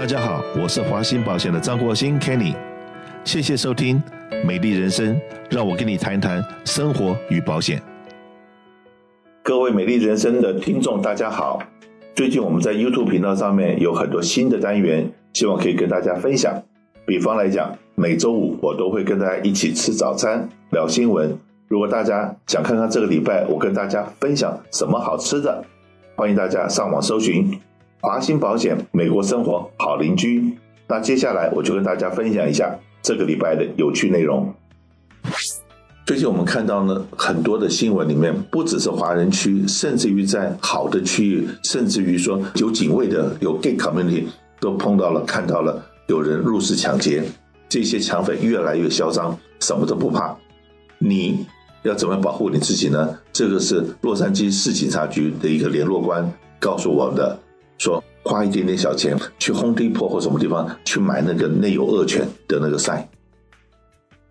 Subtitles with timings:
[0.00, 2.54] 大家好，我是华兴保险的张国兴 Kenny，
[3.22, 4.02] 谢谢收听
[4.46, 5.14] 《美丽人生》，
[5.50, 7.82] 让我跟你谈谈生活与保险。
[9.42, 11.62] 各位美丽人生的听众，大家好。
[12.14, 16.62] 最近我们在 YouTube 频道上面有很多新的单元，希望可以跟大家分享。
[17.04, 21.36] 比方来讲，每周五我都会跟大家一起吃早餐、聊新闻。
[21.68, 25.62] 如果大家想看看这个礼拜我跟大家分享什么好吃的，
[26.16, 27.60] 欢迎大家上网搜寻
[28.02, 30.56] 华兴保险美国生活好邻居。
[30.88, 34.52] 那接下来我就跟大家分享一下这个礼拜的有趣内容。
[36.06, 44.24] 最近我们看到呢，很多的新闻里面，不只是华人区，甚至于在好的区域，甚至于说有警卫的、有 gay community，
[44.58, 47.22] 都碰到了、看到了有人入室抢劫。
[47.68, 50.34] 这些抢匪越来越嚣张，什么都不怕。
[50.98, 51.46] 你
[51.82, 53.16] 要怎么保护你自己呢？
[53.32, 57.38] 这个是洛杉矶市警察局的一个联络官告诉我的，
[57.80, 63.08] 说花一点点小钱去 Home Depot 或什么地方去买那个内有恶犬的那个塞。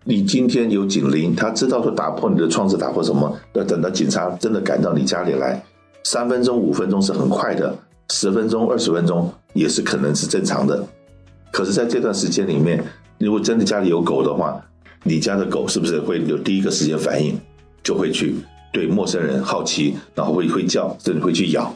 [0.04, 3.36] 你今天有警铃，他知道说打破你的窗子，打破什么？
[3.54, 5.60] 要等到警察真的赶到你家里来，
[6.04, 7.76] 三分钟、五分钟是很快的，
[8.10, 10.86] 十分钟、二十分钟也是可能是正常的。
[11.50, 12.82] 可是，在这段时间里面，
[13.18, 14.64] 如果真的家里有狗的话，
[15.02, 17.36] 你家的狗是不是会有第一个时间反应，
[17.82, 18.36] 就会去
[18.72, 21.74] 对陌生人好奇，然后会会叫，甚至会去咬？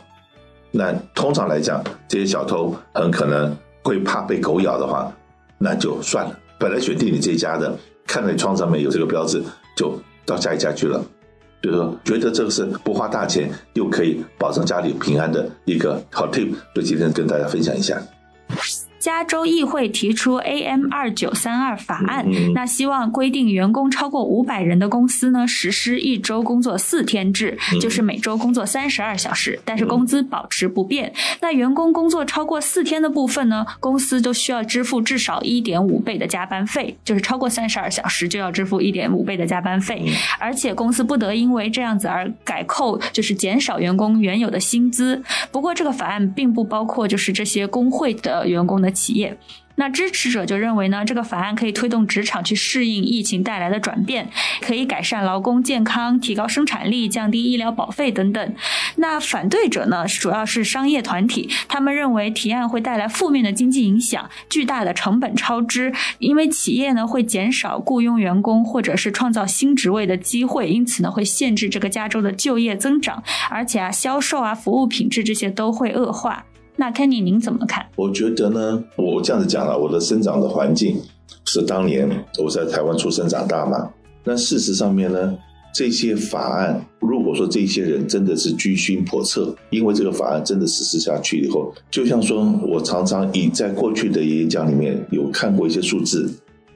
[0.77, 5.11] 那通常来讲，这些小偷很可能会怕被狗咬的话，
[5.57, 6.37] 那就算了。
[6.59, 7.73] 本来选定你这家的。
[8.07, 9.43] 看到你窗上面有这个标志，
[9.77, 11.03] 就到下一家去了。
[11.63, 17.99] 就是说，觉得这个是不花大钱又可以保证家里平安的一个好 tip，就今天跟大家分享一下。
[19.05, 31.13] 加州议会提出 AM 二九三二法案，那希望规定员工超过五百人的公司呢，实施一周工作四天制，就是每周工作三十二小时，但是工资保持不变。
[31.43, 40.03] 那员工工作超过四天的部分呢，公司就需要支付至少一点五倍的加班费，就是超过三十二小时就要支付一点五倍的加班费，
[40.39, 45.23] 而且公司不得因为这样子而改扣，就是减少员工原有的薪资。
[45.53, 48.94] 不过这个法案并不包括就是这些工会的员工的。
[48.95, 49.37] 企业，
[49.77, 58.55] 那支持者就认为呢，这个法案可以推动职场去适应疫情带来的转变，可以改善劳工健康、提高生产力、降低医疗保费等等。
[58.97, 76.45] 那反对者呢，主要是商业团体，他们认为提案会带来负面的经济影响、巨大的成本超支，因为企业呢会减少雇佣员工或者是创造新职位的机会，因此呢会限制这个加州的就业增长，而且啊销售啊服务品质这些都会恶化。
[76.77, 77.87] 那 Kenny，您怎么看？
[77.95, 81.01] 我觉得呢，我这样子讲了，我的生长的环境
[81.47, 82.09] 是当年
[82.43, 83.89] 我在台湾出生长大嘛。
[84.25, 85.39] 那事实上面呢，
[85.73, 96.29] 这些法案，如果说这些人真的是居心叵测，因为这个法案真的实施下去以后，就像说我常常以在过去的演讲里面有看过一些数字，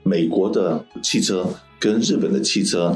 [0.04, 1.44] 美国的汽车
[1.80, 2.94] 跟日本的汽车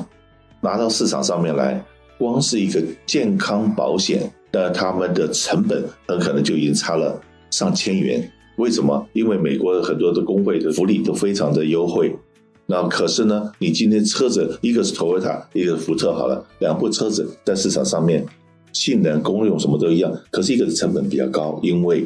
[0.60, 1.84] 拿到市场上面来，
[2.16, 4.30] 光是一个健康保险。
[4.52, 7.20] 那他们的成本很可能就已经差了
[7.50, 8.30] 上千元。
[8.56, 9.06] 为什么？
[9.14, 12.14] 因为美国很多的工会的福利都非常的优惠。
[12.66, 18.24] 那可是呢，你今天车子一个是 Toyota，一个是福特，好了，两部车子在市场上面
[18.72, 22.04] 性能、功用什么都一样，可是一个是成本比较高，因为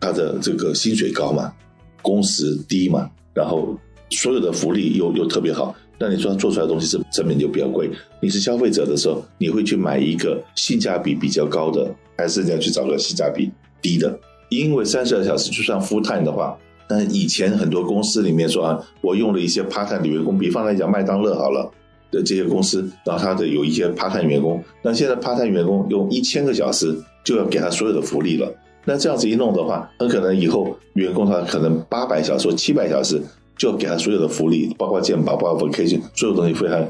[0.00, 1.52] 它的这个薪水高嘛，
[2.00, 3.78] 工时低嘛，然后
[4.10, 5.74] 所有的福利又又特别好。
[6.04, 7.88] 那你说做出来的东西是成本就比较贵，
[8.20, 13.48] 你是消费者的时候，你会去买一个性价比比较高的，还是要去找个性价比
[13.80, 14.18] 低的？
[14.48, 16.58] 因为三十二小时就算 full time 的话，
[16.90, 21.70] 那以前很多公司里面说啊，我用了一些 part time 的员工，比方来讲麦当劳好了
[22.10, 26.92] 的这些公司，然后他的有一些 part time 员工，那现在 part time 员工用一千个小时
[27.22, 28.52] 就要给他所有的福利了，
[28.84, 33.22] 那这样子一弄的话，很可能以后员工他可能八百小时或七百小时。
[33.62, 36.84] 就给他所有的福利，包括健保，包括 vacation，所有东西非常。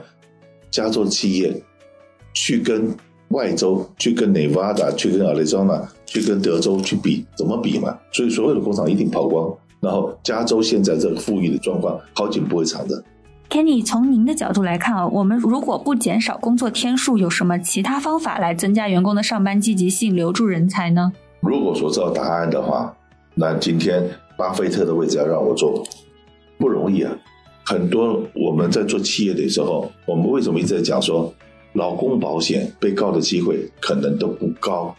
[0.71, 1.55] 加州企业
[2.33, 2.89] 去跟
[3.29, 7.95] 外州，去跟 Nevada，去跟 Arizona，去跟德州去比，怎么比嘛？
[8.11, 9.55] 所以所有的工厂一定跑光。
[9.81, 13.05] 然后加州现在这个富裕的状况，好景不会长的。
[13.51, 21.13] Kenny，从您的角度来看啊，我们如果不减少工作天数，有什么其他方法来增加员工的上班积极性，留住人才呢？
[21.41, 22.97] 如果说知道答案的话，
[23.35, 24.09] 那今天
[24.39, 25.85] 巴菲特的位置要让我坐。
[26.63, 27.13] 不容易啊！
[27.65, 31.35] 很多我们在做企业的时候，我们为什么一直在讲说，
[31.73, 34.95] 劳工保险被告的机会可能都不高？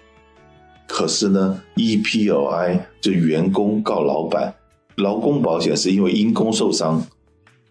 [0.85, 4.53] 可是呢，EPLI 就员工告老板，
[4.97, 7.01] 劳工保险是因为因公受伤，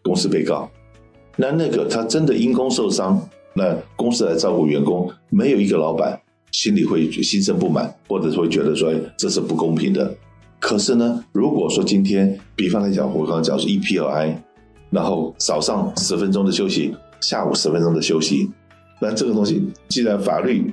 [0.03, 0.71] 公司被告。
[1.37, 6.19] 那那个他真的因公受伤，那公司来照顾员工，没有一个老板
[6.51, 10.15] 心里会心生不满，或者会觉得说这是不公平的。
[10.63, 14.37] 可是呢，如果说今天，比方来讲，我刚刚讲是 EPLI，
[14.91, 18.49] 然后早上十分钟的休息，下午十分钟的休息，
[19.01, 20.73] 那这个东西既然法律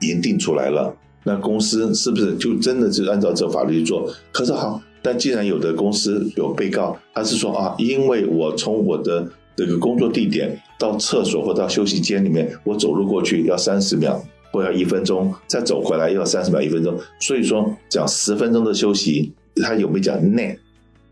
[0.00, 0.92] 已经定出来了，
[1.22, 4.12] 那公司是不是就真的就按照这法律去做？
[4.32, 9.24] 可是好，但既然有的公司有被告，他是说啊，因为我从我的
[9.56, 14.20] 这个工作地点到厕所或到休息间里面，我走路过去要三十秒。
[14.52, 16.98] 或要一分钟，再走回来又要三十秒，一分钟。
[17.20, 20.58] 所以说讲十分钟的休息，他有没有讲内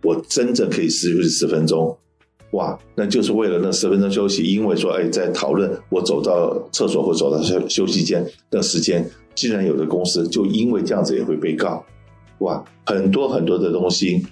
[0.02, 1.96] 我真正可以休息十分钟，
[2.52, 4.44] 哇，那就是为了那十分钟休息。
[4.44, 11.84] 因为说，哎，在讨论我走到厕所或走到休休息间的时间，既然有的公司就因为这样子也会被告，
[12.38, 14.24] 哇，很多很多的东西。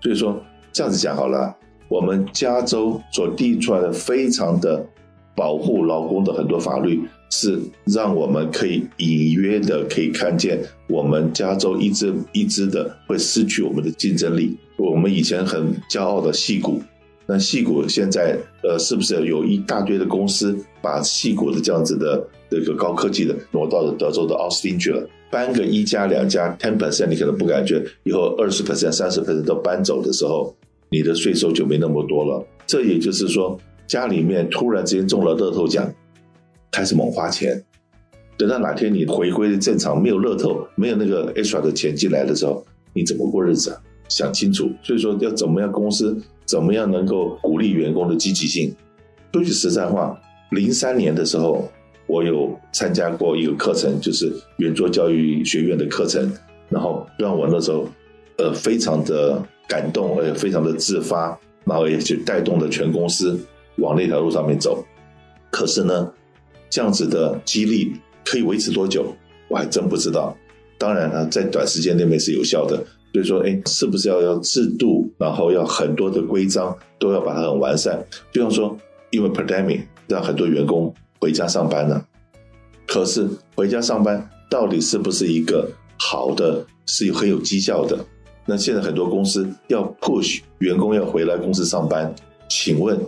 [0.00, 0.40] 所以说
[0.72, 1.54] 这样子讲好了，
[1.88, 4.86] 我们加州所递出来的非常的
[5.36, 7.00] 保护劳工的很多法律。
[7.28, 14.56] 是让我们可以隐约的可以看见，我们加州一支一支的会失去我们的竞争力。
[14.76, 16.80] 我们以前很骄傲的戏骨，
[17.26, 25.04] 那戏骨现在呃，是不是有一大堆的公司把戏骨的这样子的这个高科技的挪到了德州的奥斯汀去了？
[25.28, 30.54] 搬个一家两家 ten percent，你可能不感觉，以后二十 percent、三十 percent 都搬走的时候，
[30.90, 32.46] 你的税收就没那么多了。
[32.68, 35.92] 这也就是说，家里面突然之间中了乐透奖。
[36.72, 37.64] 开始猛花钱，
[38.36, 42.62] 等到哪天你回归正常，没有乐透，没有那个 extra 的钱进来的时候，
[42.92, 43.80] 你怎么过日子啊？
[44.10, 44.70] 想清楚。
[44.82, 48.74] 所以说，要怎么样公司怎么样能够鼓励员工的积极性？
[49.32, 51.66] 说句实在话，零三年的时候，
[52.06, 56.30] 我有参加过一个课程，就是圆桌教育学院的课程，
[56.68, 57.88] 然后让我那时候
[58.36, 63.40] 呃非常的感动，而且非常的自发，然后也去带动了全公司
[63.78, 64.84] 往那条路上面走。
[65.50, 66.12] 可是呢？
[66.68, 67.92] 这样子的激励
[68.24, 69.14] 可以维持多久？
[69.48, 70.36] 我还真不知道。
[70.76, 72.76] 当然了，在短时间内面是有效的。
[73.12, 78.04] 所以说，哎，是不是要要制度，然后要很多的规章，都要把它很完善？
[78.30, 78.76] 比方说，
[79.10, 82.04] 因为 pandemic 让很多员工回家上班了，
[82.86, 87.98] 可是回家上班到底是不是一个好的，是有很有绩效的？
[88.44, 92.14] 那现在很多公司要 push 员工要回来公司上班，
[92.50, 93.00] 请问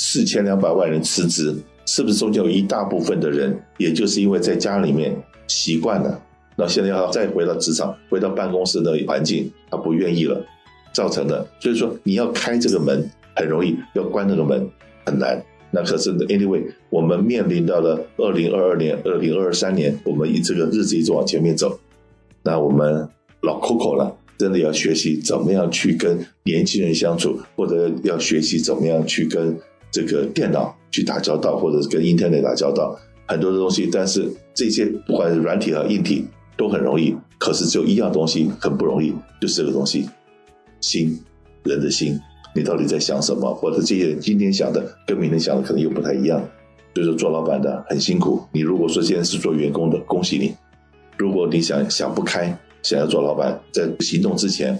[0.00, 1.52] 四千两百万人辞职？
[1.86, 5.16] 是不是中间有一大部分的人，也就是因为在家里面
[5.48, 6.22] 习惯了，
[6.54, 10.38] 那现在要再回到职场，回到办公室的环境，他不愿意了，
[10.92, 11.44] 造成的。
[11.58, 14.68] 所以说你要开这个门很容易，要关那个门
[15.06, 15.42] 很难。
[15.70, 21.78] 那可是 anyway，我们面临到了二零二二年、二零二三年，我们以这个日子一直往前面走。
[22.42, 23.08] 那我们
[23.40, 29.58] 老 Coco 了，真的要学习怎么样去跟年轻人相处，或者要学习怎么样去跟
[29.90, 30.74] 这个电脑。
[30.90, 36.26] 去打交道，或者是跟 Internet 打交道，很多的东西，但是这些不管是软体和硬体
[36.56, 40.08] 都很容易，可是只有一样东西很不容易，就是这个东西，
[40.80, 41.14] 心，
[41.62, 42.18] 人的心，
[42.54, 43.54] 你到底在想什么？
[43.54, 46.40] 或者这些今天想的跟明天想的可能又不太一样，
[46.94, 48.42] 所以说做老板的很辛苦。
[48.50, 50.56] 你如果说现在是做员工的，恭喜你；
[51.18, 54.76] 如果你想想不开，想要做老板，在行动之前，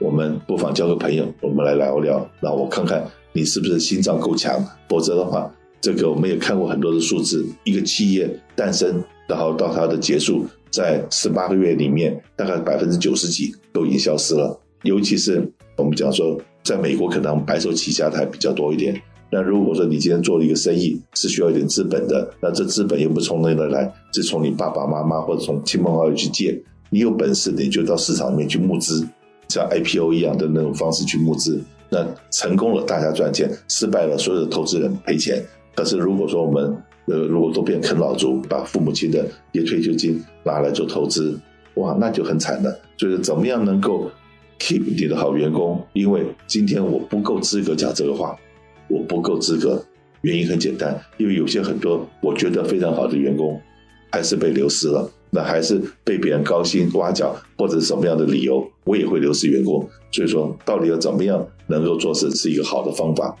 [0.00, 3.08] 我们不妨交个朋友，我们来聊聊，让我看看。
[3.32, 4.62] 你是不是心脏够强？
[4.88, 5.50] 否则的话，
[5.80, 14.58] 这个我们也看过很多的数字，一个企业诞生，然后到它的结束，在十八个月里面，大概百分之九十几都已经消失了。
[14.82, 19.00] 尤其是我们讲说，在美国可能白手起家的还比较多一点。
[19.30, 23.90] 那如果说你今天做了一个生意，是需要一点资本的，那这资本又不从哪里来？
[24.12, 26.62] 是从你爸爸妈妈或者从亲朋好友去借。
[26.90, 29.08] 你有本事，你就到市场里面去募资，
[29.48, 31.58] 像 IPO 一样的那种方式去募资。
[31.92, 35.44] 那成功了，大家赚钱；失败了，所有的投资人赔钱。
[35.74, 41.38] 可是如果说我们呃，如果都变啃老族，把父母亲的也退休金拿来做投资，
[41.74, 42.74] 哇，那就很惨了。
[42.96, 44.10] 就是怎么样能够
[44.58, 45.84] keep 你的好员工？
[45.92, 48.34] 因为今天我不够资格讲这个话，
[48.88, 49.84] 我不够资格。
[50.22, 53.60] 原因很简单，因为有些很多我觉得非常好的员工，
[54.10, 55.10] 还是被流失了。
[55.34, 59.88] 那还是被别人高薪挖角，或者什么样的理由，我也会流失员工。
[60.10, 63.34] 所以说，到底要怎么样能够做事是一个好的方法，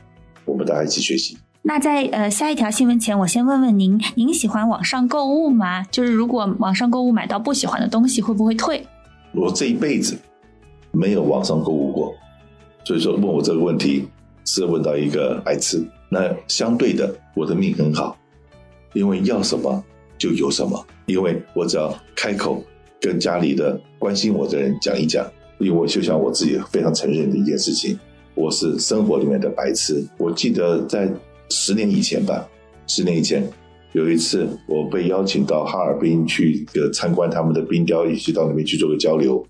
[0.46, 1.36] 我们大家一起学习。
[1.60, 5.82] 那在呃下一条新闻前，我先问问您，您喜欢网上购物吗？
[5.90, 8.86] 就是如果网上购物买到不喜欢的东西，会不会退？
[9.34, 10.16] 我这一辈子
[10.92, 12.14] 没有网上购物过，
[12.84, 14.08] 所以说问我这个问题
[14.46, 15.86] 是问到一个白痴。
[16.08, 18.16] 那相对的，我的命很好，
[18.94, 19.84] 因为要什么。
[20.22, 22.62] 就有什么，因为我只要开口
[23.00, 25.26] 跟家里的关心我的人讲一讲，
[25.58, 27.98] 因为我就像我自己非常承认的一件事情，
[28.36, 30.00] 我是生活里面的白痴。
[30.18, 31.12] 我记得在
[31.50, 32.48] 十年以前吧，
[32.86, 33.44] 十年以前
[33.94, 39.44] 有一次我被邀请到哈尔滨去个参观他们的冰雕，一起到那边去做个交流。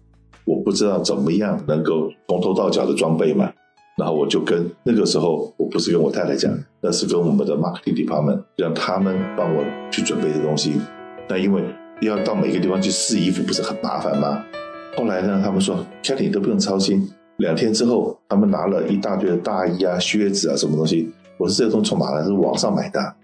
[0.47, 3.53] 我不知道怎么样能够从头到脚的装备嘛。
[3.99, 10.73] 然后我就跟那个时候，我不是跟我太太讲，那是跟我们的 marketing department，让他们帮我去准备的东西。
[11.29, 11.63] 那因为
[12.01, 14.43] 要到每个地方去试衣服，不是很麻烦吗？
[14.97, 17.07] 后来呢，他们说 k a t y 都不用操心。
[17.37, 21.11] 两天之后，他们拿了一大堆的大衣啊、靴子啊，什么东西。
[21.37, 22.25] 我说这个东西从哪来？
[22.25, 23.15] 是网上买的。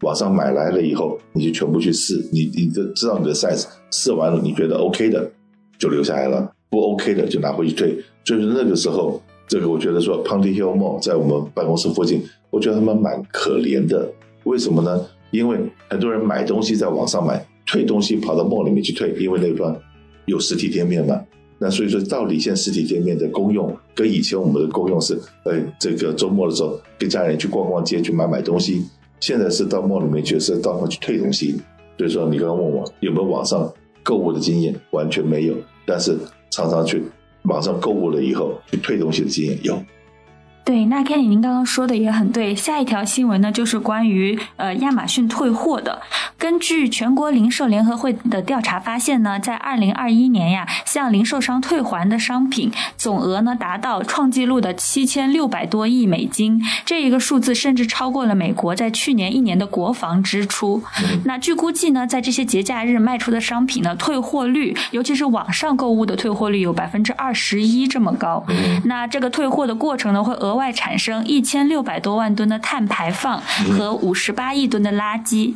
[0.00, 5.30] 网上买来了以后，你就全部去试，你你就知道你的 size，试完了你觉得 OK 的
[5.78, 7.96] 就留下来了，不 OK 的就拿回去退。
[8.24, 9.20] 就是那个时候。
[9.52, 14.10] 这个我觉得说 p o n t y Hill Mall 在我们办公室附近，我觉得他们蛮可怜的。
[14.44, 14.98] 为什么呢？
[15.30, 15.58] 因为
[15.90, 19.76] 很多人买东西在网上买，退东西跑到 mall 里面去退，因为那地方
[20.24, 21.20] 有实体店面嘛。
[21.58, 28.82] 那所以说，到底现在实体店面的功用跟以前我们的功用是，呃，这个周末的时候跟家人去逛逛街去买买东西，
[29.20, 31.60] 现在是到 mall 里面去是到那去退东西。
[31.98, 33.70] 所以说，你刚刚问我有没有网上
[34.02, 35.54] 购物的经验，完全没有，
[35.84, 36.16] 但是
[36.48, 37.02] 常常去。
[37.42, 39.82] 网上购物了以后，去退东西的经验有。
[40.64, 42.54] 对，那 Kenny，您刚刚说的也很对。
[42.54, 46.00] 下一条新闻呢，就是关于呃亚马逊退货的。
[46.38, 60.82] 根据全国零售联合会的调查发现呢，在二零二一年呀，向零售商退还的商品总额呢达到创纪录的七千六百多亿美金，这一个数字甚至超过了美国在去年一年的国防支出。
[61.24, 68.44] 那据估计呢，在这些节假日卖出的商品呢，退货率，尤其是网上购物的退货率有百分之二十一这么高。
[68.84, 73.40] 那这个退货的过程呢，会额外产生一千六百多万吨的碳排放
[73.76, 75.54] 和五十八亿吨的垃圾。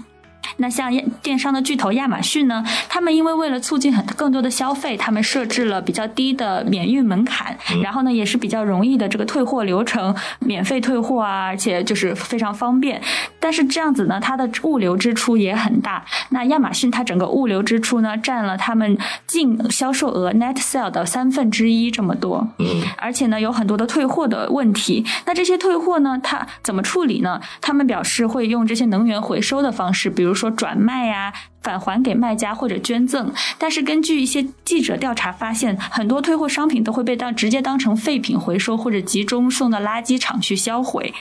[0.58, 2.64] 那像电商的巨头亚马逊呢？
[2.88, 13.02] 他们因为为了促进很更多的消费，他们设置了比较低的免运门槛，然后呢也是比较容易的这个退货流程，免费退货啊，而且就是非常方便。
[13.46, 16.04] 但是这样子呢，它的物流支出也很大。
[16.30, 22.48] 那亚马逊它整个物流支出呢，占了他们净销售额 net sale 的三分之一这么多。
[22.58, 25.06] 嗯，而且呢有很多的退货的问题。
[25.26, 27.40] 那这些退货呢，它怎么处理呢？
[27.60, 30.50] 他们表示会用这些能源回收的方式，比如说。
[30.56, 33.30] 转卖呀，返还给卖家或者捐赠。
[33.58, 41.12] 但是根据一些记者调查发现，很多退货商品都会被当直接当成废品回收，或者集中送到垃圾场去销毁。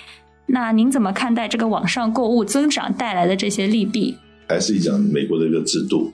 [0.48, 4.16] 那您怎么看待这个网上购物增长带来的这些利弊？
[4.48, 6.12] 还是讲美国的一个制度，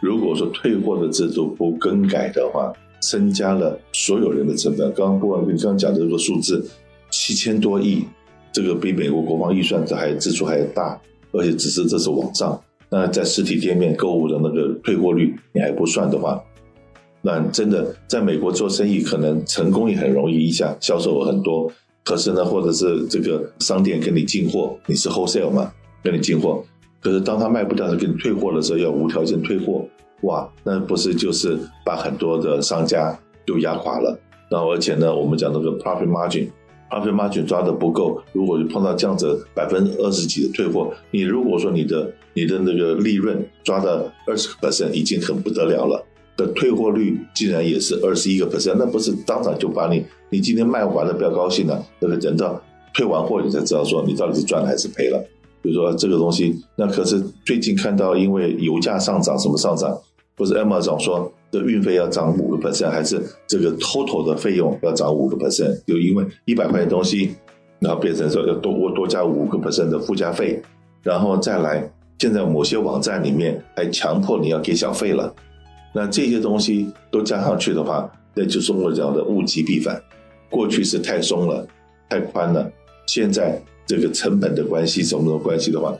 [0.00, 4.92] 如果说退货的制度不更改的话，增加了所有人的成本。
[4.92, 6.66] 刚刚不管你刚刚讲的这个数字，
[7.10, 8.04] 七千多亿，
[8.52, 11.00] 这个比美国国防预算这还支出还大。
[11.32, 16.40] 而且只是这是网上，那在实体店面购物的那个退货率你还不算的话，
[17.22, 21.72] 那真的在美国做生意可能成功也很容易，一下销售额很多。
[22.04, 26.62] 可是呢，或者是这个商店跟你进货，你是 wholesale 嘛，跟你进货，
[27.00, 29.88] 可是当他卖不掉的给你退货的时候，要无条件退货，
[30.20, 34.18] 哇，那不是就是把很多的商家都压垮了？
[34.50, 46.04] 然后而且呢，我们讲那个 profit margin，profit margin 抓的不够，如果碰到这样子百分之二十几的退货，你如果说你的你的那个利润抓到二十个 percent 已经很不得了了，
[46.36, 50.04] 的退货率竟然也是二十一个 percent，那不是当场就把你
[50.34, 52.60] 你今天卖完了不要高兴了，那个等到
[52.92, 55.24] 退完货你才知道说你到底是赚了还是赔了。
[55.62, 59.96] 比如说这个东西，那可是最近看到因为油价上涨什么上涨，
[60.34, 61.32] 不是 Emma 总说。
[61.52, 65.80] 的运费要涨五个 percent，还是这个 total 的费用要涨五个 percent？
[65.86, 67.30] 就因为一百块钱东西，
[67.78, 70.60] 然后变成说要多多多加五个 percent 的附加费，
[71.04, 71.88] 然后再来，
[72.18, 75.32] 现在某些网站里面还强迫你要给小费了。
[75.94, 80.02] 那这些东西都加上去的话，那就中国讲的物极必反。
[80.54, 81.66] 过去是太松了，
[82.08, 82.70] 太宽了，
[83.08, 85.92] 现在这个成本的关系，什么的关系的话，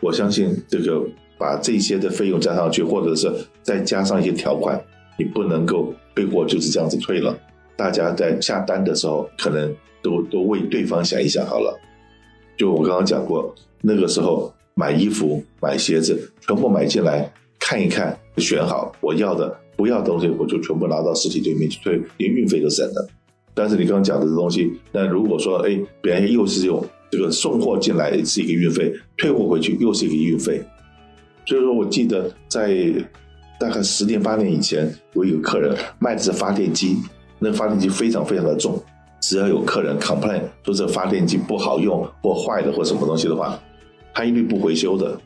[0.00, 1.00] 我相信这个
[1.38, 4.82] 把这些的费用加上去，或者是再加上一些条款。
[5.16, 7.38] 你不能够退货就是这样子退了，
[7.76, 11.78] 大家在下单的时候可能都都为对方想一想好了。
[12.56, 23.08] 就我刚刚讲过，那个时候买衣服、买鞋子，全部买进来看一看，选好我要的、不要东西，我就全部拿到实体店面去退，连运费都省了。
[23.54, 30.62] 但是你刚刚讲的这东西，那如果说哎，别人又是用这个送货进来是一个运费，退货回去又是一个运费，
[31.46, 32.92] 所以说我记得在。
[33.60, 36.96] 大概十年八年以前，我有个客人卖的是发电机，
[37.38, 38.82] 那发电机非常非常的重，
[39.20, 43.60] 只要有客人 complain 说这发电机不好用或坏的或什么东西的话，
[44.14, 45.20] 他一律不回修的，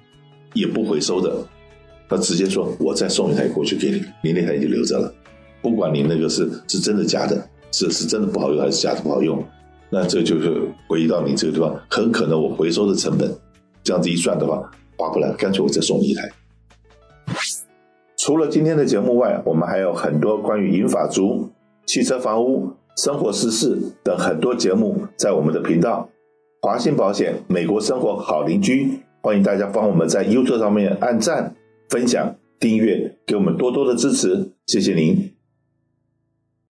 [0.53, 1.47] 也不回收的，
[2.09, 5.15] 他直接说我再送一台过去给你，你那台就留着了，
[5.63, 9.43] 不管你那个是是真的假的，是是真的不好用还是假的不好用，
[9.91, 13.29] 那这就是回到你这个地方，很可能我回收的成本
[13.83, 16.31] 这样子一算的话，划不来，干脆我再送你一台。
[18.17, 21.51] 除了今天的节目外，我们还有很多关于银法族、
[21.85, 26.09] 汽车、房屋、生活、时事等很多节目在我们的频道
[26.63, 29.01] 华信保险美国生活好邻居。
[29.21, 31.57] 欢迎大家帮我们在 YouTube 上面按赞、
[31.89, 35.34] 分享、订阅，给我们多多的支持，谢谢您。